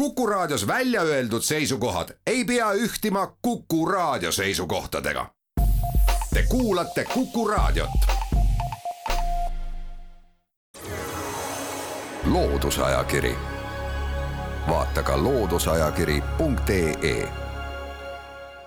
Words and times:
Kuku 0.00 0.26
Raadios 0.26 0.66
välja 0.66 1.02
öeldud 1.02 1.42
seisukohad 1.42 2.08
ei 2.26 2.44
pea 2.44 2.72
ühtima 2.72 3.36
Kuku 3.42 3.86
Raadio 3.86 4.32
seisukohtadega. 4.32 5.26
Te 6.34 6.44
kuulate 6.48 7.04
Kuku 7.14 7.48
Raadiot. 7.48 7.90
loodusajakiri, 12.24 13.36
vaata 14.68 15.02
ka 15.02 15.22
looduseajakiri.ee. 15.22 17.28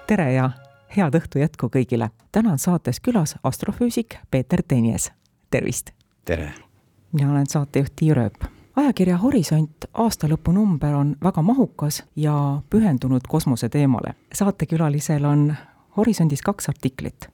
tere 0.07 0.33
ja 0.33 0.51
head 0.97 1.15
õhtu 1.15 1.39
jätku 1.39 1.67
kõigile. 1.67 2.09
täna 2.31 2.51
on 2.51 2.59
saates 2.59 2.99
külas 2.99 3.35
astrofüüsik 3.43 4.15
Peeter 4.31 4.63
Tenjes. 4.67 5.11
tervist! 5.49 5.89
tere! 6.25 6.53
mina 7.11 7.31
olen 7.31 7.47
saatejuht 7.47 7.93
Tiia 7.95 8.13
Rööp 8.13 8.52
ajakirja 8.75 9.17
Horisont 9.17 9.85
aastalõpunumber 9.93 10.95
on 10.95 11.15
väga 11.23 11.41
mahukas 11.41 12.03
ja 12.15 12.61
pühendunud 12.69 13.21
kosmoseteemale. 13.27 14.13
saatekülalisel 14.33 15.25
on 15.25 15.55
Horisondis 15.97 16.41
kaks 16.41 16.69
artiklit. 16.69 17.29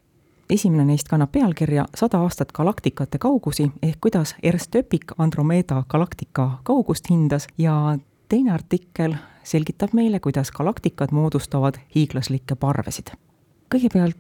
esimene 0.50 0.86
neist 0.86 1.08
kannab 1.08 1.32
pealkirja 1.32 1.86
Sada 1.96 2.18
aastat 2.18 2.52
galaktikate 2.52 3.18
kaugusi 3.18 3.72
ehk 3.82 3.98
kuidas 4.02 4.36
Ernst 4.44 4.76
Öpik 4.76 5.06
Andromeda 5.18 5.84
galaktika 5.90 6.60
kaugust 6.64 7.10
hindas 7.10 7.48
ja 7.58 7.98
teine 8.30 8.52
artikkel 8.52 9.16
selgitab 9.44 9.94
meile, 9.94 10.20
kuidas 10.20 10.52
galaktikad 10.52 11.12
moodustavad 11.12 11.76
hiiglaslikke 11.96 12.56
parvesid. 12.56 13.08
kõigepealt 13.76 14.18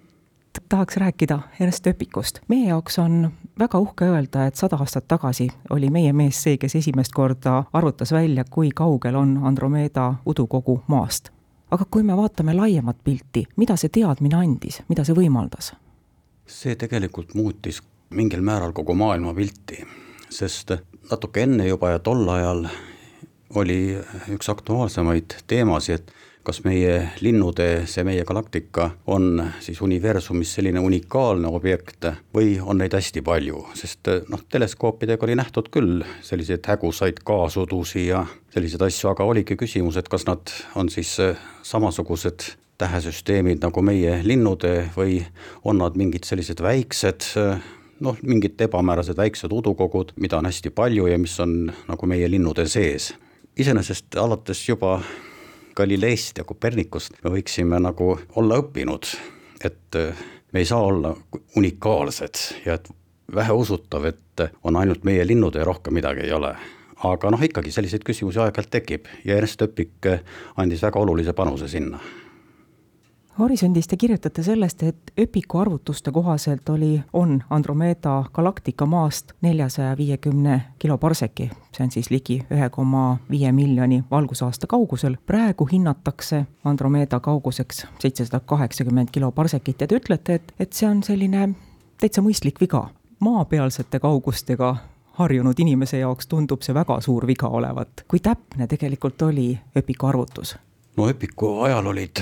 tahaks 0.70 0.98
rääkida 0.98 1.40
Ernst 1.60 1.88
Öpikust. 1.88 2.40
meie 2.48 2.70
jaoks 2.70 3.00
on 3.00 3.32
väga 3.60 3.80
uhke 3.80 4.06
öelda, 4.06 4.46
et 4.48 4.56
sada 4.56 4.78
aastat 4.80 5.08
tagasi 5.08 5.50
oli 5.70 5.90
meie 5.90 6.14
mees 6.14 6.42
see, 6.44 6.58
kes 6.58 6.76
esimest 6.76 7.14
korda 7.16 7.64
arvutas 7.74 8.12
välja, 8.12 8.44
kui 8.50 8.72
kaugel 8.76 9.16
on 9.16 9.40
Andromeda 9.44 10.14
udukogu 10.26 10.82
maast. 10.88 11.30
aga 11.72 11.86
kui 11.92 12.04
me 12.04 12.18
vaatame 12.18 12.54
laiemat 12.54 12.98
pilti, 13.04 13.46
mida 13.58 13.76
see 13.78 13.90
teadmine 13.90 14.36
andis, 14.36 14.82
mida 14.90 15.04
see 15.04 15.16
võimaldas? 15.16 15.74
see 16.48 16.76
tegelikult 16.76 17.36
muutis 17.36 17.82
mingil 18.10 18.42
määral 18.42 18.72
kogu 18.74 18.96
maailmapilti, 18.98 19.84
sest 20.30 20.72
natuke 21.12 21.44
enne 21.44 21.68
juba 21.68 21.92
ja 21.92 22.00
tol 22.00 22.30
ajal 22.30 22.66
oli 23.56 23.98
üks 24.34 24.50
aktuaalsemaid 24.50 25.36
teemasid, 25.48 26.00
et 26.00 26.14
kas 26.44 26.62
meie 26.64 27.12
linnutee, 27.22 27.84
see 27.90 28.04
meie 28.08 28.24
galaktika 28.26 28.90
on 29.08 29.44
siis 29.64 29.82
universumis 29.86 30.54
selline 30.58 30.80
unikaalne 30.80 31.52
objekt 31.52 32.08
või 32.36 32.56
on 32.62 32.80
neid 32.82 32.96
hästi 32.96 33.22
palju, 33.26 33.66
sest 33.78 34.12
noh, 34.32 34.46
teleskoopidega 34.52 35.28
oli 35.28 35.36
nähtud 35.40 35.70
küll 35.74 36.04
selliseid 36.26 36.66
hägusaid 36.66 37.22
kaasudusi 37.28 38.08
ja 38.08 38.24
selliseid 38.54 38.88
asju, 38.88 39.12
aga 39.12 39.28
oligi 39.28 39.60
küsimus, 39.60 40.00
et 40.00 40.10
kas 40.10 40.26
nad 40.30 40.54
on 40.80 40.90
siis 40.90 41.18
samasugused 41.64 42.54
tähesüsteemid 42.80 43.60
nagu 43.66 43.84
meie 43.84 44.22
linnutee 44.24 44.88
või 44.96 45.20
on 45.68 45.84
nad 45.84 46.00
mingid 46.00 46.24
sellised 46.26 46.64
väiksed 46.64 47.34
noh, 48.00 48.20
mingid 48.24 48.62
ebamäärased 48.62 49.18
väiksed 49.18 49.52
udukogud, 49.52 50.14
mida 50.16 50.40
on 50.40 50.48
hästi 50.48 50.72
palju 50.76 51.08
ja 51.12 51.18
mis 51.20 51.36
on 51.44 51.74
nagu 51.88 52.08
meie 52.08 52.30
linnutee 52.32 52.68
sees. 52.68 53.14
iseenesest 53.60 54.16
alates 54.16 54.70
juba 54.70 55.02
Galileist 55.80 56.42
ja 56.42 56.44
Kopernikust 56.48 57.16
me 57.24 57.32
võiksime 57.38 57.80
nagu 57.80 58.12
olla 58.40 58.60
õppinud, 58.60 59.08
et 59.64 60.00
äh, 60.00 60.26
me 60.52 60.64
ei 60.64 60.68
saa 60.68 60.82
olla 60.84 61.14
unikaalsed 61.60 62.66
ja 62.66 62.76
et 62.80 62.90
väheusutav, 63.36 64.10
et 64.10 64.48
on 64.64 64.76
ainult 64.80 65.06
meie 65.08 65.24
linnud 65.28 65.56
ja 65.56 65.64
rohkem 65.68 65.96
midagi 65.96 66.26
ei 66.28 66.36
ole. 66.36 66.56
aga 67.04 67.30
noh, 67.32 67.44
ikkagi 67.44 67.72
selliseid 67.72 68.04
küsimusi 68.04 68.42
aeg-ajalt 68.44 68.72
tekib 68.76 69.06
ja 69.24 69.38
Ernst 69.40 69.62
Öpik 69.64 70.08
äh, 70.12 70.20
andis 70.60 70.84
väga 70.84 71.00
olulise 71.00 71.34
panuse 71.34 71.68
sinna 71.72 72.00
Horisondis 73.40 73.88
te 73.88 73.98
kirjutate 73.98 74.44
sellest, 74.44 74.84
et 74.84 75.12
Öpiku 75.20 75.58
arvutuste 75.58 76.12
kohaselt 76.12 76.70
oli, 76.70 77.02
on 77.14 77.44
Andromeda 77.50 78.24
galaktika 78.34 78.86
maast 78.86 79.32
neljasaja 79.42 79.98
viiekümne 79.98 80.62
kiloparseki, 80.80 81.50
see 81.72 81.84
on 81.84 81.92
siis 81.92 82.10
ligi 82.12 82.42
ühe 82.52 82.70
koma 82.70 83.18
viie 83.32 83.52
miljoni 83.52 84.04
valgusaasta 84.12 84.68
kaugusel. 84.68 85.16
praegu 85.26 85.66
hinnatakse 85.72 86.46
Andromeda 86.64 87.20
kauguseks 87.20 87.88
seitsesada 88.00 88.40
kaheksakümmend 88.40 89.08
kiloparsekit 89.12 89.82
ja 89.82 89.88
te 89.88 89.96
ütlete, 89.96 90.34
et, 90.34 90.54
et 90.60 90.74
see 90.74 90.90
on 90.90 91.04
selline 91.04 91.50
täitsa 91.98 92.22
mõistlik 92.22 92.60
viga. 92.60 92.90
maapealsete 93.20 94.00
kaugustega 94.00 94.76
harjunud 95.12 95.60
inimese 95.60 96.00
jaoks 96.00 96.28
tundub 96.28 96.62
see 96.62 96.74
väga 96.76 97.02
suur 97.02 97.28
viga 97.28 97.48
olevat. 97.48 98.04
kui 98.08 98.20
täpne 98.20 98.68
tegelikult 98.68 99.22
oli 99.22 99.60
Öpiku 99.78 100.06
arvutus? 100.06 100.58
no 100.98 101.08
Öpiku 101.08 101.62
ajal 101.62 101.86
olid 101.88 102.20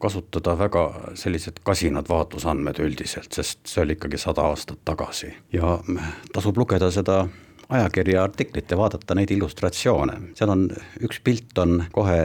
kasutada 0.00 0.56
väga 0.58 0.84
sellised 1.14 1.62
kasinad 1.64 2.08
vaatlusandmed 2.08 2.78
üldiselt, 2.82 3.32
sest 3.32 3.60
see 3.68 3.82
oli 3.84 3.96
ikkagi 3.96 4.18
sada 4.18 4.46
aastat 4.50 4.82
tagasi. 4.84 5.32
Ja 5.52 5.78
tasub 6.34 6.58
lugeda 6.58 6.90
seda 6.90 7.24
ajakirja 7.68 8.24
artiklit 8.24 8.70
ja 8.70 8.78
vaadata 8.78 9.14
neid 9.14 9.30
illustratsioone, 9.34 10.20
seal 10.38 10.52
on 10.54 10.68
üks 11.02 11.20
pilt 11.24 11.58
on 11.58 11.84
kohe 11.92 12.20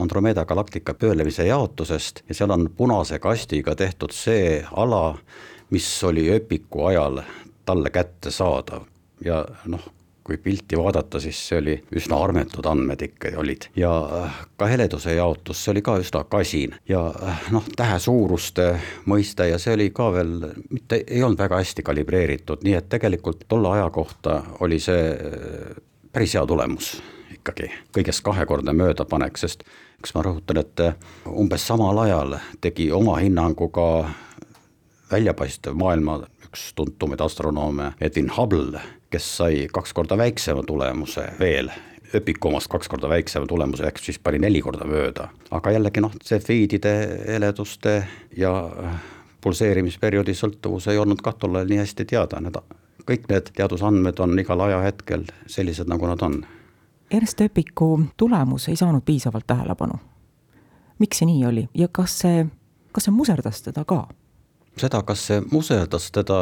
Andromeda 0.00 0.44
galaktika 0.44 0.94
pöörlemise 0.94 1.46
jaotusest 1.46 2.22
ja 2.28 2.34
seal 2.34 2.50
on 2.50 2.68
punase 2.76 3.18
kastiga 3.18 3.74
tehtud 3.74 4.14
see 4.14 4.60
ala, 4.72 5.18
mis 5.70 5.88
oli 6.04 6.28
öpiku 6.34 6.84
ajal 6.90 7.22
talle 7.66 7.90
kättesaadav 7.90 8.86
ja 9.24 9.44
noh, 9.66 9.82
kui 10.30 10.38
pilti 10.38 10.78
vaadata, 10.78 11.18
siis 11.20 11.38
see 11.48 11.58
oli 11.58 11.72
üsna 11.98 12.20
armetud 12.22 12.66
andmed 12.70 13.02
ikka 13.02 13.32
olid. 13.40 13.66
Ja 13.76 13.90
äh, 14.14 14.36
ka 14.56 14.68
heleduse 14.70 15.16
jaotus, 15.16 15.64
see 15.64 15.72
oli 15.72 15.82
ka 15.82 15.96
üsna 15.98 16.22
kasin. 16.30 16.76
Ja 16.88 17.02
äh, 17.10 17.48
noh, 17.50 17.66
tähe 17.76 17.98
suuruste 17.98 18.68
mõiste 19.10 19.48
ja 19.50 19.58
see 19.58 19.74
oli 19.74 19.88
ka 19.94 20.06
veel 20.14 20.36
mitte, 20.70 21.02
ei 21.02 21.24
olnud 21.26 21.40
väga 21.42 21.58
hästi 21.58 21.82
kalibreeritud, 21.82 22.62
nii 22.62 22.76
et 22.78 22.86
tegelikult 22.92 23.42
tolle 23.50 23.74
aja 23.74 23.90
kohta 23.90 24.42
oli 24.62 24.78
see 24.78 25.10
äh, 25.10 25.74
päris 26.12 26.38
hea 26.38 26.46
tulemus 26.46 26.94
ikkagi, 27.34 27.72
kõigest 27.96 28.22
kahekordne 28.22 28.74
möödapanek, 28.76 29.38
sest 29.40 29.66
eks 29.98 30.14
ma 30.14 30.22
rõhutan, 30.28 30.62
et 30.62 30.86
umbes 31.26 31.66
samal 31.66 31.98
ajal 32.04 32.38
tegi 32.62 32.92
oma 32.94 33.18
hinnangu 33.18 33.66
ka 33.74 33.86
väljapaistev 35.10 35.74
maailma 35.74 36.20
üks 36.50 36.72
tuntumaid 36.74 37.20
astronoome 37.20 37.92
Edwin 38.00 38.30
Hubble, 38.36 38.80
kes 39.10 39.36
sai 39.36 39.68
kaks 39.72 39.92
korda 39.94 40.18
väiksema 40.18 40.62
tulemuse 40.66 41.28
veel 41.38 41.70
öpiku 42.14 42.48
omast 42.48 42.66
kaks 42.68 42.88
korda 42.88 43.08
väiksema 43.08 43.46
tulemuse, 43.46 43.86
ehk 43.86 43.98
siis 44.02 44.18
pani 44.18 44.38
neli 44.42 44.62
korda 44.62 44.84
mööda. 44.84 45.28
aga 45.50 45.70
jällegi 45.70 46.02
noh, 46.02 46.12
sefiidide 46.22 46.94
heleduste 47.28 48.02
ja 48.36 48.50
pulseerimisperioodi 49.40 50.34
sõltuvus 50.34 50.90
ei 50.90 50.98
olnud 50.98 51.22
kah 51.22 51.38
tol 51.38 51.54
ajal 51.54 51.70
nii 51.70 51.78
hästi 51.84 52.04
teada, 52.04 52.40
need 52.40 52.58
kõik 53.06 53.30
need 53.30 53.52
teadusandmed 53.56 54.18
on 54.18 54.38
igal 54.38 54.60
ajahetkel 54.66 55.24
sellised, 55.46 55.88
nagu 55.88 56.06
nad 56.06 56.22
on. 56.22 56.42
Ernst 57.10 57.40
Öpiku 57.40 58.00
tulemus 58.16 58.68
ei 58.68 58.76
saanud 58.76 59.02
piisavalt 59.06 59.46
tähelepanu. 59.46 59.98
miks 60.98 61.18
see 61.18 61.26
nii 61.26 61.46
oli 61.46 61.68
ja 61.74 61.88
kas 61.88 62.18
see, 62.18 62.46
kas 62.92 63.06
see 63.06 63.14
muserdas 63.14 63.62
teda 63.62 63.84
ka? 63.84 64.08
Seda, 64.80 65.02
kas 65.06 65.26
see 65.28 65.42
muserdas 65.52 66.10
teda, 66.14 66.40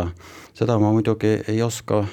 seda 0.54 0.78
ma 0.78 0.92
muidugi 0.94 1.38
ei 1.48 1.62
oska 1.62 2.04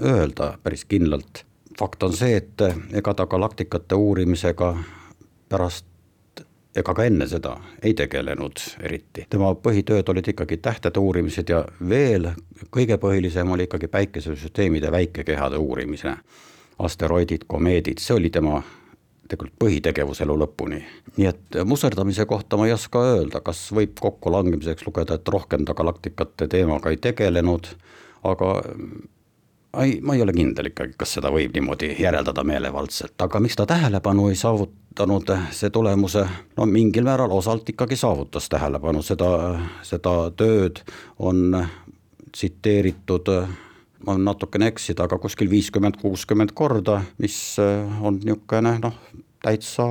öelda 0.00 0.56
päris 0.62 0.84
kindlalt. 0.84 1.44
fakt 1.78 2.02
on 2.02 2.12
see, 2.12 2.36
et 2.36 2.60
ega 2.92 3.14
ta 3.14 3.26
galaktikate 3.26 3.94
uurimisega 3.94 4.76
pärast 5.48 5.86
ega 6.76 6.94
ka 6.94 7.04
enne 7.04 7.26
seda 7.28 7.56
ei 7.82 7.94
tegelenud 7.94 8.60
eriti. 8.80 9.26
tema 9.30 9.52
põhitööd 9.54 10.08
olid 10.08 10.28
ikkagi 10.32 10.56
tähtede 10.56 11.00
uurimised 11.00 11.48
ja 11.48 11.64
veel 11.88 12.30
kõige 12.70 12.96
põhilisem 13.00 13.50
oli 13.52 13.68
ikkagi 13.68 13.88
päikesesüsteemide 13.88 14.92
väikekehade 14.92 15.56
uurimine. 15.56 16.16
asteroidid, 16.78 17.44
komeedid, 17.46 17.98
see 17.98 18.14
oli 18.16 18.30
tema 18.30 18.62
tegelikult 19.28 19.58
põhitegevus 19.62 20.20
elu 20.24 20.36
lõpuni. 20.42 20.82
nii 21.16 21.28
et 21.28 21.58
muserdamise 21.68 22.26
kohta 22.26 22.56
ma 22.56 22.66
ei 22.66 22.74
oska 22.74 23.02
öelda, 23.12 23.40
kas 23.44 23.64
võib 23.72 23.94
kokkulangemiseks 24.00 24.86
lugeda, 24.86 25.18
et 25.18 25.28
rohkem 25.28 25.64
ta 25.64 25.74
galaktikate 25.78 26.48
teemaga 26.48 26.90
ei 26.90 27.00
tegelenud, 27.02 27.70
aga 28.28 28.52
ei, 29.80 30.00
ma 30.00 30.14
ei 30.14 30.22
ole 30.22 30.32
kindel 30.36 30.68
ikkagi, 30.72 30.94
kas 30.98 31.16
seda 31.18 31.32
võib 31.32 31.54
niimoodi 31.56 31.94
järeldada 32.00 32.44
meelevaldselt, 32.44 33.16
aga 33.24 33.40
miks 33.40 33.56
ta 33.56 33.66
tähelepanu 33.68 34.28
ei 34.28 34.38
saavutanud, 34.38 35.32
see 35.54 35.70
tulemuse 35.72 36.26
no 36.56 36.66
mingil 36.68 37.06
määral 37.08 37.32
osalt 37.32 37.68
ikkagi 37.72 37.96
saavutas 37.96 38.48
tähelepanu, 38.52 39.02
seda, 39.06 39.30
seda 39.86 40.16
tööd 40.36 40.82
on 41.18 41.62
tsiteeritud 42.32 43.28
ma 44.06 44.16
võin 44.16 44.24
natukene 44.26 44.68
eksida, 44.72 45.06
aga 45.06 45.18
kuskil 45.22 45.50
viiskümmend, 45.50 45.98
kuuskümmend 46.00 46.54
korda, 46.54 47.02
mis 47.22 47.36
on 47.60 48.20
niisugune 48.22 48.76
noh, 48.82 48.98
täitsa 49.42 49.86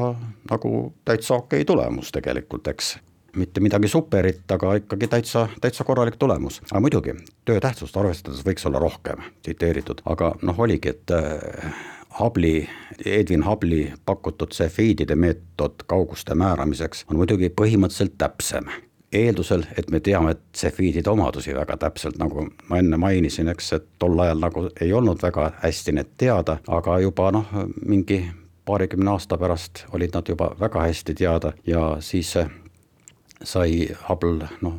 nagu 0.51 0.93
täitsa 1.05 1.39
okei 1.41 1.65
tulemus 1.65 2.11
tegelikult, 2.11 2.67
eks. 2.67 2.97
Mitte 3.35 3.61
midagi 3.63 3.87
superit, 3.87 4.43
aga 4.51 4.73
ikkagi 4.81 5.07
täitsa, 5.07 5.45
täitsa 5.63 5.85
korralik 5.87 6.17
tulemus. 6.19 6.59
aga 6.71 6.81
muidugi, 6.83 7.15
töö 7.45 7.59
tähtsust 7.63 7.97
arvestades 7.97 8.43
võiks 8.43 8.67
olla 8.67 8.79
rohkem 8.79 9.23
tsiteeritud, 9.41 10.03
aga 10.05 10.33
noh, 10.41 10.59
oligi, 10.59 10.91
et 10.91 11.15
äh, 11.15 11.71
Hubble'i, 12.19 12.67
Edwin 13.05 13.45
Hubble'i 13.47 13.93
pakutud 14.05 14.51
sefiidide 14.51 15.15
meetod 15.15 15.87
kauguste 15.87 16.35
määramiseks 16.35 17.05
on 17.07 17.21
muidugi 17.23 17.49
põhimõtteliselt 17.55 18.17
täpsem 18.19 18.67
eeldusel, 19.11 19.63
et 19.77 19.89
me 19.91 19.99
teame 19.99 20.35
tsefiidide 20.53 21.09
omadusi 21.09 21.55
väga 21.55 21.77
täpselt, 21.77 22.17
nagu 22.17 22.47
ma 22.69 22.77
enne 22.79 22.97
mainisin, 22.97 23.49
eks, 23.51 23.73
et 23.73 23.87
tol 23.99 24.19
ajal 24.19 24.39
nagu 24.39 24.67
ei 24.81 24.93
olnud 24.93 25.23
väga 25.23 25.51
hästi 25.63 25.95
need 25.97 26.13
teada, 26.17 26.57
aga 26.67 26.99
juba 26.99 27.31
noh, 27.31 27.49
mingi 27.85 28.23
paarikümne 28.65 29.11
aasta 29.11 29.37
pärast 29.37 29.85
olid 29.91 30.13
nad 30.13 30.29
juba 30.29 30.51
väga 30.59 30.85
hästi 30.87 31.15
teada 31.15 31.53
ja 31.67 31.97
siis 31.99 32.35
sai 33.43 33.89
Hubble 34.09 34.47
noh, 34.61 34.77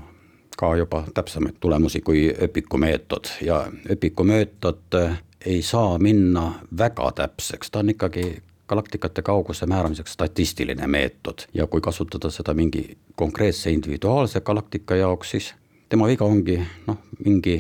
ka 0.57 0.77
juba 0.77 1.05
täpsemaid 1.15 1.59
tulemusi 1.61 2.01
kui 2.01 2.31
Öpiku 2.43 2.79
meetod 2.79 3.29
ja 3.41 3.67
Öpiku 3.91 4.25
meetod 4.25 4.99
ei 5.47 5.63
saa 5.63 5.99
minna 5.99 6.53
väga 6.79 7.13
täpseks, 7.13 7.71
ta 7.71 7.79
on 7.79 7.91
ikkagi 7.91 8.43
galaktikate 8.73 9.23
kauguse 9.23 9.67
määramiseks 9.67 10.13
statistiline 10.17 10.87
meetod 10.87 11.45
ja 11.55 11.67
kui 11.67 11.81
kasutada 11.81 12.31
seda 12.33 12.55
mingi 12.55 12.99
konkreetse 13.21 13.71
individuaalse 13.71 14.41
galaktika 14.41 14.97
jaoks, 14.97 15.31
siis 15.31 15.55
tema 15.89 16.09
viga 16.09 16.25
ongi 16.25 16.57
noh, 16.87 17.03
mingi 17.25 17.59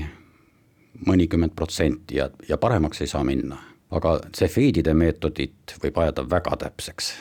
mõnikümmend 1.06 1.52
protsenti 1.56 2.16
ja, 2.16 2.30
ja 2.48 2.56
paremaks 2.56 3.04
ei 3.04 3.12
saa 3.12 3.24
minna. 3.28 3.58
aga 3.92 4.20
Cephidide 4.32 4.94
meetodit 4.94 5.74
võib 5.82 5.98
ajada 6.00 6.24
väga 6.30 6.56
täpseks. 6.64 7.12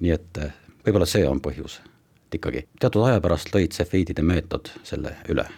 nii 0.00 0.12
et 0.12 0.38
eh, 0.44 0.52
võib-olla 0.84 1.08
see 1.08 1.24
on 1.28 1.40
põhjus, 1.40 1.80
et 2.26 2.36
ikkagi 2.36 2.66
teatud 2.80 3.08
aja 3.08 3.20
pärast 3.20 3.54
lõid 3.54 3.72
Cephidide 3.72 4.22
meetod 4.22 4.74
selle 4.84 5.16
üle 5.28 5.48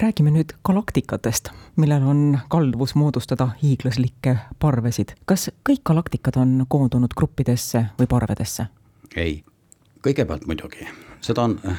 räägime 0.00 0.30
nüüd 0.30 0.54
galaktikatest, 0.64 1.50
millel 1.76 2.02
on 2.02 2.38
kalduvus 2.48 2.94
moodustada 2.94 3.48
hiiglaslikke 3.62 4.36
parvesid. 4.58 5.14
kas 5.26 5.50
kõik 5.68 5.82
galaktikad 5.84 6.36
on 6.36 6.66
koondunud 6.68 7.14
gruppidesse 7.16 7.86
või 7.98 8.06
parvedesse? 8.06 8.66
ei, 9.16 9.44
kõigepealt 10.02 10.46
muidugi, 10.46 10.88
seda 11.20 11.42
on 11.42 11.58
äh, 11.66 11.78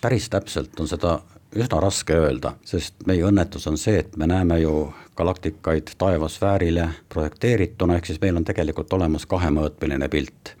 päris 0.00 0.28
täpselt, 0.30 0.80
on 0.80 0.88
seda 0.88 1.20
üsna 1.54 1.80
raske 1.80 2.16
öelda, 2.18 2.54
sest 2.66 3.06
meie 3.06 3.24
õnnetus 3.24 3.66
on 3.70 3.78
see, 3.78 3.98
et 4.02 4.16
me 4.16 4.26
näeme 4.26 4.58
ju 4.60 4.92
galaktikaid 5.16 5.94
taevasfäärile 5.98 6.88
projekteerituna, 7.08 7.96
ehk 7.96 8.10
siis 8.10 8.20
meil 8.20 8.36
on 8.36 8.44
tegelikult 8.44 8.92
olemas 8.92 9.26
kahemõõtmeline 9.26 10.08
pilt. 10.08 10.56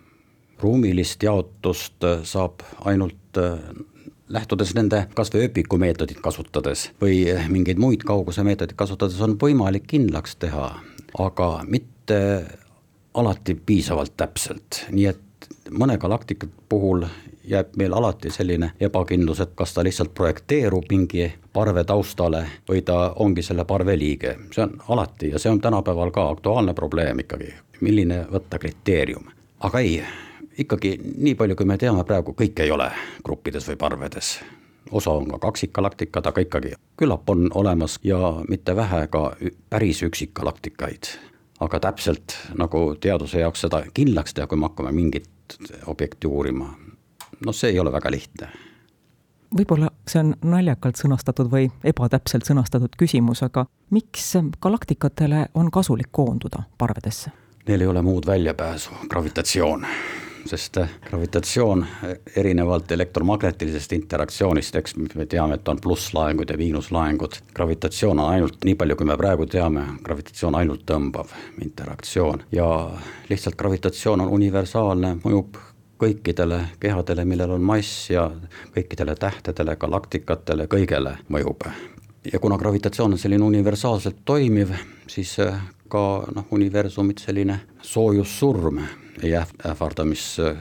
ruumilist 0.58 1.22
jaotust 1.22 2.04
äh, 2.04 2.22
saab 2.24 2.62
ainult 2.84 3.38
äh, 3.38 3.58
lähtudes 4.28 4.74
nende 4.74 5.06
kas 5.14 5.32
või 5.34 5.48
öpiku 5.48 5.78
meetodit 5.78 6.20
kasutades 6.24 6.90
või 7.00 7.26
mingeid 7.48 7.78
muid 7.78 8.06
kauguse 8.06 8.44
meetodeid 8.44 8.76
kasutades 8.76 9.20
on 9.20 9.36
võimalik 9.40 9.86
kindlaks 9.90 10.36
teha, 10.40 10.70
aga 11.18 11.48
mitte 11.68 12.20
alati 13.14 13.54
piisavalt 13.54 14.16
täpselt, 14.16 14.84
nii 14.90 15.06
et 15.06 15.20
mõne 15.70 15.98
galaktika 15.98 16.46
puhul 16.68 17.04
jääb 17.44 17.76
meil 17.76 17.92
alati 17.92 18.30
selline 18.30 18.72
ebakindlus, 18.80 19.40
et 19.40 19.52
kas 19.54 19.74
ta 19.74 19.84
lihtsalt 19.84 20.14
projekteerub 20.14 20.88
mingi 20.90 21.28
parve 21.52 21.84
taustale 21.84 22.44
või 22.68 22.82
ta 22.82 23.12
ongi 23.20 23.42
selle 23.42 23.64
parve 23.64 23.98
liige, 23.98 24.36
see 24.54 24.64
on 24.64 24.78
alati 24.88 25.30
ja 25.34 25.38
see 25.38 25.52
on 25.52 25.60
tänapäeval 25.60 26.10
ka 26.10 26.28
aktuaalne 26.28 26.74
probleem 26.74 27.20
ikkagi, 27.20 27.52
milline 27.80 28.24
võtta 28.32 28.58
kriteerium, 28.58 29.28
aga 29.60 29.84
ei 29.84 29.98
ikkagi 30.58 30.98
nii 31.16 31.34
palju, 31.34 31.56
kui 31.56 31.66
me 31.66 31.78
teame 31.78 32.04
praegu, 32.04 32.34
kõik 32.36 32.60
ei 32.62 32.70
ole 32.70 32.90
gruppides 33.24 33.68
või 33.68 33.76
parvedes. 33.76 34.40
osa 34.90 35.10
on 35.10 35.28
ka 35.28 35.38
kaksikgalaktikad, 35.38 36.26
aga 36.26 36.40
ikkagi 36.40 36.74
küllap 36.96 37.30
on 37.30 37.48
olemas 37.54 37.98
ja 38.02 38.42
mitte 38.48 38.76
vähe 38.76 39.06
ka 39.06 39.36
päris 39.70 40.02
üksikgalaktikaid. 40.02 41.06
aga 41.60 41.80
täpselt 41.80 42.36
nagu 42.54 42.94
teaduse 43.00 43.40
jaoks 43.40 43.60
seda 43.60 43.84
kindlaks 43.94 44.34
teha, 44.34 44.46
kui 44.46 44.58
me 44.58 44.66
hakkame 44.66 44.92
mingit 44.92 45.28
objekti 45.86 46.26
uurima, 46.26 46.74
no 47.46 47.52
see 47.52 47.70
ei 47.70 47.78
ole 47.78 47.92
väga 47.92 48.10
lihtne 48.10 48.48
võib-olla 49.58 49.90
see 50.08 50.20
on 50.20 50.34
naljakalt 50.42 50.98
sõnastatud 50.98 51.50
või 51.50 51.70
ebatäpselt 51.84 52.44
sõnastatud 52.44 52.96
küsimus, 52.98 53.42
aga 53.42 53.66
miks 53.90 54.32
galaktikatele 54.60 55.46
on 55.54 55.70
kasulik 55.70 56.10
koonduda 56.10 56.64
parvedesse? 56.78 57.30
Neil 57.68 57.80
ei 57.80 57.86
ole 57.86 58.02
muud 58.02 58.26
väljapääsu, 58.26 58.90
gravitatsioon 59.08 59.86
sest 60.46 60.76
äh, 60.76 60.88
gravitatsioon 61.08 61.82
äh, 61.82 62.16
erinevalt 62.36 62.92
elektromagnetilisest 62.92 63.92
interaktsioonist, 63.92 64.76
eks 64.76 64.96
me 64.96 65.26
teame, 65.26 65.58
et 65.58 65.68
on 65.68 65.80
plusslaengud 65.80 66.50
ja 66.50 66.58
miinuslaengud, 66.60 67.38
gravitatsioon 67.54 68.18
on 68.18 68.32
ainult, 68.32 68.64
nii 68.64 68.74
palju 68.74 68.96
kui 68.96 69.08
me 69.08 69.16
praegu 69.20 69.46
teame, 69.46 69.86
gravitatsioon 70.04 70.58
ainult 70.60 70.84
tõmbav 70.88 71.32
interaktsioon 71.64 72.44
ja 72.52 72.68
lihtsalt 73.28 73.56
gravitatsioon 73.60 74.24
on 74.24 74.34
universaalne, 74.38 75.16
mõjub 75.24 75.60
kõikidele 76.04 76.60
kehadele, 76.80 77.24
millel 77.24 77.54
on 77.56 77.62
mass 77.64 78.10
ja 78.10 78.26
kõikidele 78.74 79.14
tähtedele, 79.16 79.76
galaktikatele, 79.76 80.66
kõigele 80.66 81.16
mõjub. 81.28 81.68
ja 82.32 82.38
kuna 82.40 82.58
gravitatsioon 82.58 83.12
on 83.12 83.18
selline 83.18 83.44
universaalselt 83.44 84.24
toimiv, 84.24 84.70
siis 85.06 85.38
äh, 85.40 85.60
ka 85.88 86.24
noh, 86.34 86.46
universumit 86.50 87.18
selline 87.18 87.60
soojussurm 87.82 88.80
ei 89.22 89.34
ähvarda, 89.36 90.04
mis 90.04 90.36
äh, 90.42 90.58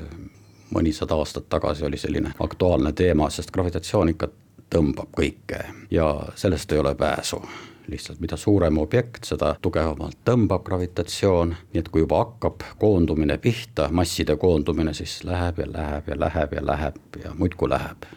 mõnisada 0.76 1.18
aastat 1.20 1.50
tagasi 1.50 1.86
oli 1.86 1.98
selline 1.98 2.34
aktuaalne 2.40 2.94
teema, 2.94 3.30
sest 3.30 3.52
gravitatsioon 3.52 4.14
ikka 4.16 4.30
tõmbab 4.74 5.12
kõike 5.14 5.62
ja 5.92 6.10
sellest 6.36 6.72
ei 6.72 6.82
ole 6.82 6.96
pääsu 6.96 7.42
lihtsalt 7.88 8.20
mida 8.20 8.38
suurem 8.38 8.78
objekt, 8.78 9.26
seda 9.28 9.54
tugevamalt 9.62 10.18
tõmbab 10.28 10.64
gravitatsioon, 10.68 11.56
nii 11.74 11.82
et 11.82 11.90
kui 11.92 12.04
juba 12.04 12.22
hakkab 12.24 12.64
koondumine 12.80 13.38
pihta, 13.44 13.90
masside 13.92 14.38
koondumine, 14.40 14.94
siis 14.94 15.20
läheb 15.28 15.60
ja 15.60 15.68
läheb 15.72 16.08
ja 16.08 16.20
läheb 16.20 16.54
ja 16.54 16.66
läheb 16.66 17.24
ja 17.24 17.34
muudkui 17.38 17.70
läheb. 17.70 18.08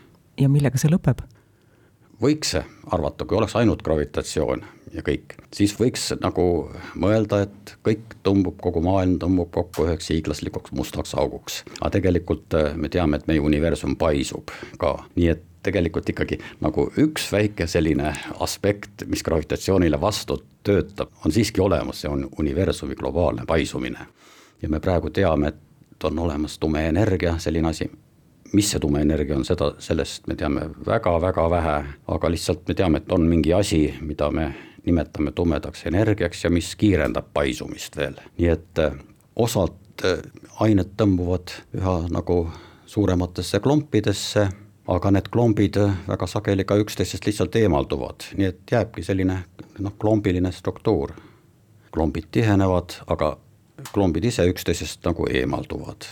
ja 0.41 0.49
millega 0.49 0.79
see 0.79 0.93
lõpeb? 0.93 1.25
Võiks 2.23 2.55
arvata, 2.93 3.25
kui 3.25 3.39
oleks 3.39 3.57
ainult 3.59 3.83
gravitatsioon 3.85 4.65
ja 4.95 5.03
kõik, 5.05 5.35
siis 5.55 5.75
võiks 5.79 6.09
nagu 6.21 6.47
mõelda, 6.99 7.43
et 7.47 7.75
kõik 7.87 8.17
tõmbub, 8.27 8.59
kogu 8.63 8.83
maailm 8.85 9.19
tõmbub 9.23 9.51
kokku 9.55 9.87
üheks 9.87 10.11
hiiglaslikuks 10.13 10.73
mustaks 10.77 11.15
auguks. 11.19 11.63
aga 11.81 11.91
tegelikult 11.99 12.57
äh, 12.57 12.73
me 12.77 12.89
teame, 12.89 13.21
et 13.21 13.29
meie 13.29 13.43
universum 13.43 13.97
paisub 14.01 14.53
ka, 14.79 14.97
nii 15.17 15.29
et 15.35 15.45
tegelikult 15.67 16.09
ikkagi 16.09 16.39
nagu 16.63 16.87
üks 17.03 17.31
väike 17.33 17.67
selline 17.67 18.13
aspekt, 18.41 19.07
mis 19.11 19.25
gravitatsioonile 19.27 20.01
vastu 20.01 20.39
töötab, 20.67 21.11
on 21.25 21.35
siiski 21.35 21.61
olemas, 21.63 22.01
see 22.03 22.11
on 22.11 22.29
universumi 22.39 22.95
globaalne 22.95 23.47
paisumine. 23.47 24.07
ja 24.63 24.69
me 24.69 24.81
praegu 24.81 25.11
teame, 25.11 25.49
et 25.49 26.05
on 26.05 26.19
olemas 26.19 26.59
tume 26.59 26.87
energia, 26.89 27.39
selline 27.39 27.69
asi, 27.69 27.91
mis 28.53 28.71
see 28.71 28.81
tume 28.81 29.01
energia 29.01 29.37
on, 29.37 29.45
seda, 29.45 29.73
sellest 29.83 30.27
me 30.27 30.37
teame 30.39 30.69
väga-väga 30.87 31.51
vähe, 31.51 31.77
aga 32.15 32.31
lihtsalt 32.31 32.69
me 32.69 32.75
teame, 32.75 33.03
et 33.03 33.13
on 33.13 33.27
mingi 33.29 33.53
asi, 33.55 33.81
mida 34.01 34.31
me 34.31 34.51
nimetame 34.87 35.33
tumedaks 35.33 35.87
energiaks 35.87 36.45
ja 36.45 36.51
mis 36.51 36.75
kiirendab 36.79 37.33
paisumist 37.35 37.97
veel, 37.97 38.19
nii 38.39 38.53
et 38.53 38.83
äh, 38.83 38.95
osalt 39.37 40.05
äh, 40.07 40.23
ained 40.61 40.95
tõmbuvad 40.99 41.57
üha 41.77 41.97
nagu 42.13 42.39
suurematesse 42.87 43.61
klompidesse, 43.61 44.47
aga 44.87 45.11
need 45.11 45.31
klombid 45.35 45.81
äh, 45.83 45.97
väga 46.07 46.29
sageli 46.31 46.65
ka 46.65 46.79
üksteisest 46.83 47.27
lihtsalt 47.27 47.59
eemalduvad, 47.59 48.31
nii 48.39 48.53
et 48.53 48.77
jääbki 48.77 49.03
selline 49.03 49.41
noh, 49.79 49.97
klombiline 49.99 50.53
struktuur. 50.53 51.13
klombid 51.97 52.27
tihenevad, 52.31 52.93
aga 53.07 53.37
klombid 53.93 54.25
ise 54.25 54.45
üksteisest 54.51 55.05
nagu 55.05 55.27
eemalduvad 55.33 56.05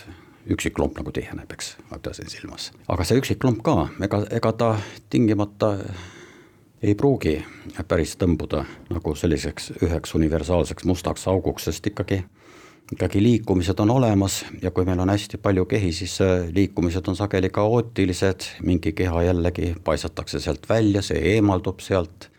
üksikklomp 0.50 0.98
nagu 0.98 1.12
tiheneb, 1.14 1.50
eks, 1.52 1.76
ma 1.90 1.98
pidasin 1.98 2.28
silmas. 2.30 2.70
aga 2.88 3.04
see 3.04 3.20
üksikklomp 3.20 3.62
ka, 3.64 3.88
ega, 4.04 4.24
ega 4.30 4.52
ta 4.52 4.70
tingimata 5.10 5.76
ei 6.84 6.94
pruugi 6.94 7.38
päris 7.88 8.16
tõmbuda 8.20 8.64
nagu 8.92 9.14
selliseks 9.16 9.72
üheks 9.82 10.14
universaalseks 10.18 10.84
mustaks 10.84 11.28
auguks, 11.32 11.70
sest 11.70 11.86
ikkagi 11.88 12.24
ikkagi 12.92 13.22
liikumised 13.22 13.78
on 13.80 13.90
olemas 13.90 14.42
ja 14.62 14.70
kui 14.70 14.84
meil 14.84 15.00
on 15.00 15.08
hästi 15.08 15.38
palju 15.42 15.64
kehi, 15.68 15.92
siis 15.92 16.18
äh, 16.20 16.48
liikumised 16.52 17.08
on 17.08 17.16
sageli 17.16 17.48
kaootilised, 17.50 18.48
mingi 18.62 18.92
keha 18.92 19.22
jällegi 19.30 19.72
paisatakse 19.84 20.40
sealt 20.40 20.68
välja, 20.68 21.02
see 21.02 21.20
eemaldub 21.34 21.80
sealt. 21.80 22.30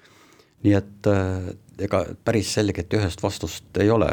nii 0.65 0.74
et 0.74 1.07
äh, 1.09 1.50
ega 1.79 2.05
päris 2.25 2.53
selget 2.53 2.94
ühest 2.94 3.24
vastust 3.24 3.77
ei 3.79 3.89
ole, 3.91 4.10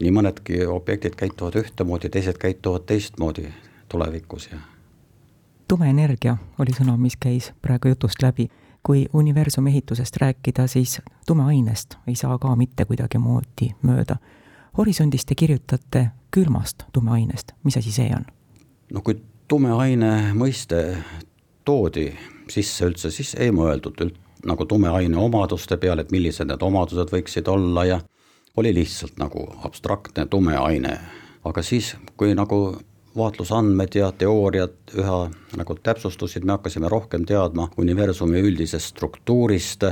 nii 0.00 0.12
mõnedki 0.14 0.64
objektid 0.66 1.16
käituvad 1.18 1.58
ühtemoodi, 1.62 2.08
teised 2.08 2.38
käituvad 2.38 2.86
teistmoodi 2.86 3.48
tulevikus 3.88 4.48
ja. 4.52 4.58
tume 5.68 5.90
energia 5.90 6.36
oli 6.58 6.74
sõna, 6.76 6.96
mis 6.96 7.16
käis 7.16 7.52
praegu 7.62 7.92
jutust 7.92 8.22
läbi 8.22 8.48
kui 8.82 9.06
universumi 9.12 9.70
ehitusest 9.70 10.16
rääkida, 10.16 10.66
siis 10.66 11.00
tumeainest 11.26 11.94
ei 12.06 12.14
saa 12.14 12.38
ka 12.38 12.56
mitte 12.56 12.84
kuidagimoodi 12.84 13.72
mööda. 13.82 14.16
Horisondist 14.78 15.28
te 15.28 15.34
kirjutate 15.34 16.08
külmast 16.34 16.82
tumeainest, 16.92 17.52
mis 17.64 17.76
asi 17.76 17.92
see 17.92 18.10
on? 18.16 18.26
no 18.92 19.00
kui 19.00 19.20
tumeaine 19.48 20.32
mõiste 20.34 20.82
toodi 21.64 22.10
sisse 22.50 22.86
üldse, 22.88 23.10
siis 23.10 23.34
ei 23.38 23.52
mõeldud 23.54 24.00
üld, 24.04 24.18
nagu 24.46 24.66
tumeaine 24.66 25.16
omaduste 25.16 25.76
peale, 25.76 26.02
et 26.02 26.12
millised 26.12 26.48
need 26.48 26.62
omadused 26.62 27.12
võiksid 27.12 27.48
olla 27.48 27.84
ja 27.84 28.00
oli 28.56 28.74
lihtsalt 28.74 29.18
nagu 29.18 29.46
abstraktne 29.64 30.26
tume 30.26 30.56
aine. 30.56 30.98
aga 31.44 31.62
siis, 31.62 31.96
kui 32.16 32.34
nagu 32.38 32.76
vaatlusandmed 33.16 33.94
ja 33.94 34.12
teooriad 34.12 34.94
üha 34.98 35.18
nagu 35.56 35.74
täpsustusid, 35.74 36.44
me 36.44 36.56
hakkasime 36.56 36.88
rohkem 36.88 37.26
teadma 37.26 37.68
universumi 37.76 38.40
üldisest 38.40 38.94
struktuurist, 38.94 39.84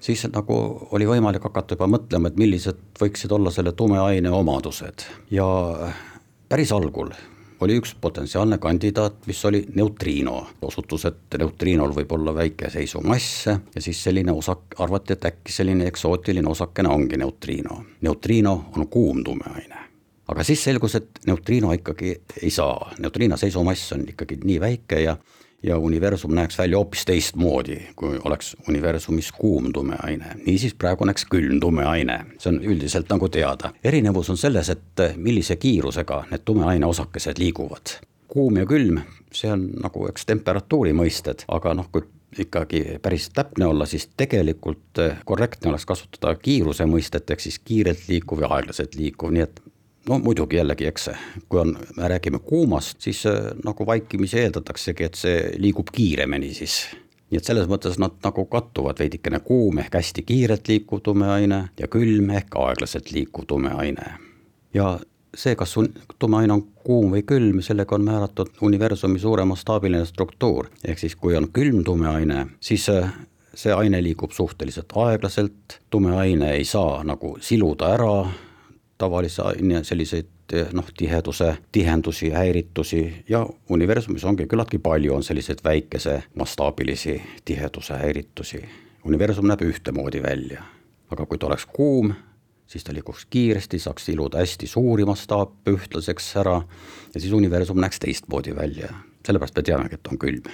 siis 0.00 0.26
nagu 0.32 0.56
oli 0.90 1.06
võimalik 1.06 1.44
hakata 1.46 1.76
juba 1.78 1.86
mõtlema, 1.86 2.28
et 2.28 2.40
millised 2.40 2.80
võiksid 3.00 3.32
olla 3.32 3.52
selle 3.54 3.72
tume 3.72 4.00
aine 4.02 4.30
omadused 4.30 5.06
ja 5.30 5.46
päris 6.48 6.72
algul 6.72 7.14
oli 7.60 7.76
üks 7.80 7.94
potentsiaalne 8.00 8.58
kandidaat, 8.58 9.26
mis 9.26 9.44
oli 9.44 9.64
neutriino. 9.74 10.46
osutus, 10.62 11.04
et 11.04 11.38
neutriinol 11.38 11.92
võib 11.96 12.12
olla 12.12 12.34
väike 12.34 12.70
seisumass 12.70 13.46
ja 13.46 13.80
siis 13.80 14.02
selline 14.04 14.32
osak, 14.32 14.74
arvati, 14.78 15.12
et 15.12 15.24
äkki 15.24 15.52
selline 15.52 15.86
eksootiline 15.86 16.48
osakene 16.48 16.88
ongi 16.88 17.16
neutriino. 17.16 17.84
neutriino 18.00 18.64
on 18.76 18.88
kuum 18.88 19.24
tumeaine. 19.24 19.76
aga 20.28 20.44
siis 20.44 20.64
selgus, 20.64 20.94
et 20.94 21.20
neutriino 21.26 21.72
ikkagi 21.72 22.14
ei 22.42 22.50
saa, 22.50 22.94
neutriino 22.98 23.36
seisumass 23.36 23.92
on 23.92 24.08
ikkagi 24.08 24.38
nii 24.44 24.60
väike 24.60 25.00
ja 25.00 25.16
ja 25.62 25.78
universum 25.78 26.34
näeks 26.34 26.58
välja 26.58 26.78
hoopis 26.78 27.04
teistmoodi, 27.04 27.76
kui 27.96 28.18
oleks 28.24 28.56
universumis 28.68 29.32
kuum 29.32 29.72
tumeaine. 29.72 30.34
niisiis 30.46 30.74
praegu 30.74 31.04
näeks 31.04 31.24
külm 31.24 31.60
tumeaine, 31.60 32.20
see 32.38 32.52
on 32.52 32.60
üldiselt 32.64 33.10
nagu 33.10 33.28
teada. 33.28 33.72
erinevus 33.84 34.30
on 34.30 34.36
selles, 34.36 34.68
et 34.68 35.04
millise 35.16 35.56
kiirusega 35.56 36.24
need 36.30 36.44
tumeaine 36.44 36.86
osakesed 36.86 37.38
liiguvad. 37.38 38.00
kuum 38.28 38.56
ja 38.56 38.66
külm, 38.66 39.00
see 39.32 39.52
on 39.52 39.68
nagu 39.82 40.06
eks 40.08 40.26
temperatuuri 40.26 40.92
mõisted, 40.92 41.44
aga 41.48 41.74
noh, 41.74 41.88
kui 41.92 42.02
ikkagi 42.38 42.98
päris 43.02 43.30
täpne 43.34 43.66
olla, 43.66 43.86
siis 43.86 44.08
tegelikult 44.16 45.00
korrektne 45.24 45.70
oleks 45.70 45.86
kasutada 45.86 46.34
kiiruse 46.34 46.86
mõistet, 46.86 47.30
ehk 47.30 47.40
siis 47.40 47.58
kiirelt 47.58 48.06
liikuv 48.08 48.44
ja 48.44 48.52
aeglaselt 48.54 48.94
liikuv, 48.94 49.32
nii 49.34 49.42
et 49.42 49.60
no 50.08 50.18
muidugi 50.18 50.56
jällegi, 50.56 50.86
eks 50.86 51.10
kui 51.48 51.60
on, 51.60 51.76
me 51.96 52.08
räägime 52.08 52.38
kuumast, 52.38 53.00
siis 53.00 53.24
nagu 53.64 53.86
vaikimisi 53.86 54.40
eeldataksegi, 54.40 55.04
et 55.04 55.20
see 55.20 55.38
liigub 55.58 55.92
kiiremini 55.92 56.54
siis. 56.54 56.82
nii 57.30 57.38
et 57.38 57.46
selles 57.46 57.68
mõttes 57.70 57.98
nad 58.02 58.16
nagu 58.24 58.44
kattuvad 58.50 58.98
veidikene, 58.98 59.38
kuum 59.46 59.78
ehk 59.78 59.94
hästi 59.94 60.24
kiirelt 60.26 60.68
liikuv 60.68 61.04
tumeaine 61.06 61.60
ja 61.78 61.88
külm 61.88 62.30
ehk 62.34 62.56
aeglaselt 62.58 63.12
liikuv 63.12 63.46
tumeaine. 63.46 64.14
ja 64.74 64.98
see, 65.36 65.54
kas 65.54 65.76
tumeaine 66.18 66.52
on 66.52 66.62
kuum 66.84 67.12
või 67.14 67.22
külm, 67.22 67.62
sellega 67.62 67.94
on 67.94 68.04
määratud 68.04 68.50
universumi 68.66 69.18
suuremastaabiline 69.18 70.04
struktuur, 70.04 70.70
ehk 70.84 70.98
siis 70.98 71.16
kui 71.16 71.36
on 71.36 71.48
külm 71.52 71.84
tumeaine, 71.84 72.46
siis 72.60 72.88
see 73.54 73.72
aine 73.74 74.02
liigub 74.02 74.32
suhteliselt 74.32 74.92
aeglaselt, 74.96 75.80
tumeaine 75.90 76.52
ei 76.56 76.64
saa 76.64 77.02
nagu 77.04 77.36
siluda 77.40 77.94
ära 77.94 78.14
tavalise 79.00 79.42
aine 79.42 79.84
selliseid 79.84 80.54
noh, 80.76 80.86
tiheduse, 80.96 81.54
tihendusi, 81.72 82.30
häiritusi 82.34 83.24
ja 83.28 83.46
universumis 83.68 84.24
ongi 84.24 84.46
küllaltki 84.50 84.78
palju, 84.82 85.14
on 85.14 85.24
selliseid 85.24 85.64
väikese 85.64 86.22
mastaabilisi 86.34 87.20
tiheduse 87.44 87.98
häiritusi. 88.02 88.64
universum 89.04 89.46
näeb 89.48 89.62
ühtemoodi 89.64 90.20
välja, 90.22 90.62
aga 91.10 91.26
kui 91.26 91.38
ta 91.38 91.46
oleks 91.46 91.66
kuum, 91.66 92.12
siis 92.66 92.84
ta 92.84 92.92
liiguks 92.92 93.26
kiiresti, 93.30 93.78
saaks 93.78 94.08
iluda 94.08 94.38
hästi 94.38 94.66
suuri 94.66 95.04
mastaape 95.08 95.72
ühtlaseks 95.72 96.34
ära 96.42 96.60
ja 97.14 97.20
siis 97.20 97.32
universum 97.32 97.80
näeks 97.80 97.98
teistmoodi 97.98 98.56
välja, 98.56 98.92
sellepärast 99.26 99.56
me 99.56 99.62
teamegi, 99.62 99.94
et 99.94 100.12
on 100.12 100.18
külm. 100.18 100.52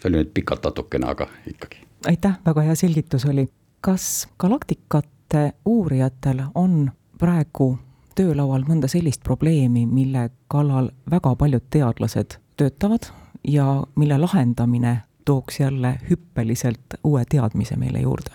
see 0.00 0.08
oli 0.08 0.22
nüüd 0.22 0.32
pikalt 0.34 0.64
natukene, 0.64 1.10
aga 1.12 1.28
ikkagi. 1.46 1.84
aitäh, 2.08 2.38
väga 2.46 2.64
hea 2.70 2.74
selgitus 2.74 3.26
oli. 3.26 3.48
kas 3.80 4.28
galaktikate 4.38 5.52
uurijatel 5.64 6.42
on 6.54 6.90
praegu 7.20 7.78
töölaual 8.16 8.64
mõnda 8.68 8.88
sellist 8.88 9.22
probleemi, 9.24 9.86
mille 9.86 10.30
kallal 10.48 10.90
väga 11.10 11.34
paljud 11.36 11.68
teadlased 11.70 12.38
töötavad 12.56 13.10
ja 13.44 13.82
mille 13.96 14.18
lahendamine 14.18 14.96
tooks 15.24 15.60
jälle 15.60 15.98
hüppeliselt 16.10 17.00
uue 17.04 17.24
teadmise 17.24 17.76
meile 17.76 18.00
juurde? 18.00 18.30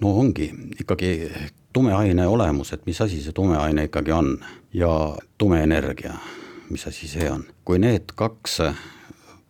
no 0.00 0.18
ongi 0.18 0.52
ikkagi 0.80 1.30
tumeaine 1.72 2.26
olemus, 2.26 2.72
et 2.72 2.86
mis 2.86 3.00
asi 3.00 3.20
see 3.22 3.32
tumeaine 3.32 3.84
ikkagi 3.84 4.12
on 4.12 4.38
ja 4.72 5.16
tume 5.38 5.62
energia, 5.62 6.14
mis 6.70 6.86
asi 6.86 7.08
see 7.08 7.30
on. 7.30 7.44
kui 7.64 7.78
need 7.78 8.14
kaks 8.14 8.60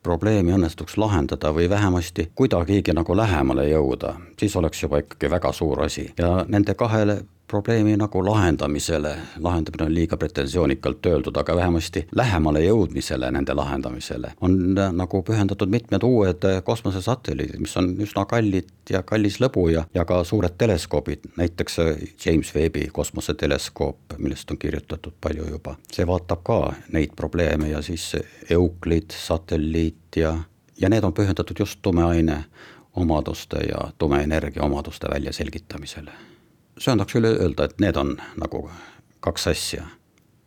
probleemi 0.02 0.52
õnnestuks 0.56 0.96
lahendada 0.96 1.52
või 1.54 1.68
vähemasti 1.70 2.30
kuidagigi 2.34 2.94
nagu 2.96 3.16
lähemale 3.16 3.68
jõuda, 3.68 4.14
siis 4.38 4.56
oleks 4.56 4.82
juba 4.82 5.02
ikkagi 5.04 5.30
väga 5.30 5.52
suur 5.52 5.82
asi 5.84 6.08
ja 6.18 6.44
nende 6.48 6.74
kahele 6.74 7.20
probleemi 7.48 7.96
nagu 7.96 8.24
lahendamisele, 8.24 9.16
lahendamine 9.40 9.84
on 9.84 9.94
liiga 9.94 10.16
pretensioonikalt 10.16 11.06
öeldud, 11.06 11.36
aga 11.36 11.56
vähemasti 11.56 12.06
lähemale 12.16 12.60
jõudmisele, 12.64 13.30
nende 13.32 13.54
lahendamisele. 13.54 14.32
On 14.40 14.78
äh, 14.78 14.92
nagu 14.92 15.22
pühendatud 15.22 15.72
mitmed 15.72 16.04
uued 16.04 16.44
äh, 16.44 16.60
kosmosesatelliidid, 16.64 17.60
mis 17.64 17.76
on 17.80 17.90
üsna 18.04 18.26
kallid 18.28 18.68
ja 18.90 19.02
kallis 19.02 19.40
lõbu 19.40 19.68
ja, 19.72 19.84
ja 19.94 20.04
ka 20.08 20.20
suured 20.28 20.58
teleskoobid, 20.60 21.30
näiteks 21.40 21.78
äh, 21.84 22.04
James 22.26 22.54
Webbi 22.54 22.88
kosmoseteleskoop, 22.92 24.18
millest 24.18 24.50
on 24.50 24.58
kirjutatud 24.58 25.16
palju 25.20 25.48
juba. 25.50 25.76
see 25.92 26.06
vaatab 26.06 26.44
ka 26.44 26.60
neid 26.92 27.16
probleeme 27.16 27.72
ja 27.72 27.82
siis 27.82 28.12
Euclid, 28.50 29.10
satelliit 29.10 30.16
ja, 30.16 30.36
ja 30.80 30.88
need 30.88 31.04
on 31.04 31.16
pühendatud 31.16 31.58
just 31.58 31.80
tumeaine 31.82 32.44
omaduste 32.96 33.64
ja 33.68 33.90
tumeenergia 33.98 34.62
omaduste 34.62 35.08
väljaselgitamisele 35.10 36.12
söandaks 36.78 37.14
üle 37.18 37.28
öelda, 37.28 37.64
et 37.64 37.80
need 37.80 37.96
on 37.96 38.16
nagu 38.40 38.68
kaks 39.20 39.46
asja. 39.46 39.84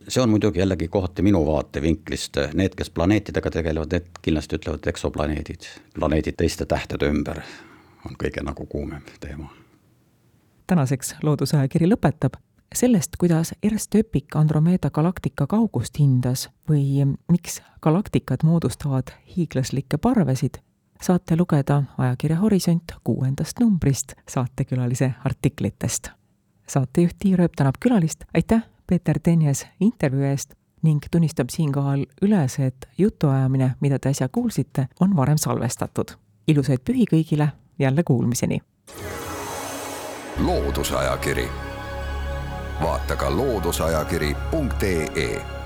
see 0.08 0.22
on 0.22 0.30
muidugi 0.30 0.58
jällegi 0.58 0.88
kohati 0.88 1.22
minu 1.22 1.46
vaatevinklist, 1.46 2.36
need, 2.54 2.74
kes 2.74 2.90
planeetidega 2.90 3.50
tegelevad, 3.50 3.92
need 3.92 4.22
kindlasti 4.22 4.56
ütlevad 4.58 4.86
eksoplaneedid, 4.90 5.68
planeedid 5.94 6.34
teiste 6.36 6.66
tähtede 6.66 7.06
ümber 7.06 7.38
on 8.06 8.16
kõige 8.18 8.42
nagu 8.42 8.66
kuumem 8.66 9.02
teema. 9.20 9.52
tänaseks 10.66 11.14
Loodusajakiri 11.22 11.86
lõpetab 11.86 12.40
sellest, 12.74 13.16
kuidas 13.18 13.54
Ernst 13.62 13.94
Öpik 13.94 14.36
Andromeeda 14.36 14.90
galaktika 14.90 15.46
kaugust 15.46 15.98
hindas 15.98 16.48
või 16.70 17.04
miks 17.32 17.60
galaktikad 17.82 18.42
moodustavad 18.42 19.12
hiiglaslikke 19.36 19.98
parvesid, 19.98 20.58
saate 21.02 21.36
lugeda 21.36 21.82
ajakirja 21.98 22.36
Horisont 22.40 22.96
kuuendast 23.04 23.60
numbrist 23.60 24.14
saatekülalise 24.28 25.12
artiklitest 25.24 26.10
saatejuht 26.72 27.16
Tiia 27.18 27.36
Rööp 27.36 27.52
tänab 27.56 27.74
külalist, 27.80 28.24
aitäh, 28.34 28.62
Peeter 28.86 29.18
Tenjes, 29.22 29.66
intervjuu 29.80 30.24
eest 30.30 30.54
ning 30.82 31.00
tunnistab 31.10 31.48
siinkohal 31.50 32.04
üles, 32.22 32.58
et 32.58 32.88
jutuajamine, 32.98 33.74
mida 33.80 33.98
te 33.98 34.08
äsja 34.10 34.28
kuulsite, 34.28 34.88
on 35.00 35.16
varem 35.16 35.38
salvestatud. 35.38 36.10
ilusaid 36.48 36.78
pühi 36.84 37.04
kõigile, 37.06 37.48
jälle 37.78 38.02
kuulmiseni! 38.02 38.60
loodusajakiri, 40.38 41.48
vaata 42.82 43.16
ka 43.16 43.36
looduseajakiri.ee 43.36 45.61